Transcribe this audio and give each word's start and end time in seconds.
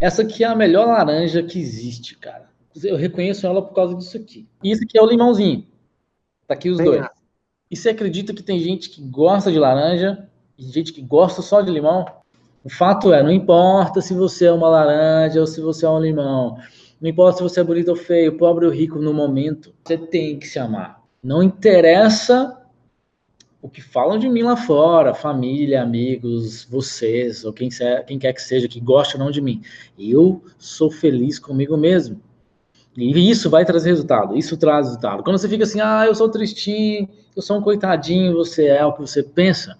Essa 0.00 0.22
aqui 0.22 0.44
é 0.44 0.46
a 0.46 0.54
melhor 0.54 0.86
laranja 0.86 1.42
que 1.42 1.58
existe, 1.58 2.16
cara. 2.16 2.48
Eu 2.84 2.96
reconheço 2.96 3.46
ela 3.46 3.60
por 3.60 3.74
causa 3.74 3.94
disso 3.96 4.16
aqui. 4.16 4.46
E 4.62 4.70
isso 4.70 4.84
aqui 4.84 4.96
é 4.96 5.02
o 5.02 5.06
limãozinho. 5.06 5.66
Tá 6.46 6.54
aqui 6.54 6.70
os 6.70 6.78
Bem 6.78 6.86
dois. 6.86 7.00
ácido. 7.00 7.18
E 7.70 7.76
você 7.76 7.88
acredita 7.90 8.32
que 8.32 8.42
tem 8.42 8.60
gente 8.60 8.88
que 8.88 9.02
gosta 9.02 9.50
de 9.50 9.58
laranja 9.58 10.28
e 10.56 10.62
gente 10.62 10.92
que 10.92 11.02
gosta 11.02 11.42
só 11.42 11.60
de 11.60 11.70
limão? 11.70 12.06
O 12.62 12.70
fato 12.70 13.12
é, 13.12 13.22
não 13.22 13.32
importa 13.32 14.00
se 14.00 14.14
você 14.14 14.46
é 14.46 14.52
uma 14.52 14.68
laranja 14.68 15.40
ou 15.40 15.46
se 15.46 15.60
você 15.60 15.84
é 15.84 15.90
um 15.90 16.00
limão. 16.00 16.56
Não 17.00 17.10
importa 17.10 17.38
se 17.38 17.42
você 17.42 17.60
é 17.60 17.64
bonito 17.64 17.88
ou 17.88 17.96
feio, 17.96 18.36
pobre 18.38 18.66
ou 18.66 18.72
rico 18.72 18.98
no 18.98 19.12
momento. 19.12 19.74
Você 19.84 19.98
tem 19.98 20.38
que 20.38 20.46
se 20.46 20.58
amar. 20.58 21.02
Não 21.22 21.42
interessa 21.42 22.57
o 23.60 23.68
que 23.68 23.82
falam 23.82 24.18
de 24.18 24.28
mim 24.28 24.42
lá 24.42 24.56
fora, 24.56 25.14
família, 25.14 25.82
amigos, 25.82 26.64
vocês, 26.64 27.44
ou 27.44 27.52
quem, 27.52 27.68
quem 28.06 28.18
quer 28.18 28.32
que 28.32 28.42
seja, 28.42 28.68
que 28.68 28.80
gosta 28.80 29.18
ou 29.18 29.24
não 29.24 29.30
de 29.30 29.40
mim. 29.40 29.62
Eu 29.98 30.42
sou 30.56 30.90
feliz 30.90 31.38
comigo 31.38 31.76
mesmo. 31.76 32.20
E 32.96 33.30
isso 33.30 33.48
vai 33.48 33.64
trazer 33.64 33.90
resultado, 33.90 34.36
isso 34.36 34.56
traz 34.56 34.86
resultado. 34.86 35.22
Quando 35.22 35.38
você 35.38 35.48
fica 35.48 35.64
assim, 35.64 35.80
ah, 35.80 36.04
eu 36.06 36.14
sou 36.14 36.28
tristinho, 36.28 37.08
eu 37.34 37.42
sou 37.42 37.58
um 37.58 37.62
coitadinho, 37.62 38.34
você 38.34 38.66
é 38.66 38.84
o 38.84 38.92
que 38.92 39.00
você 39.00 39.22
pensa, 39.22 39.76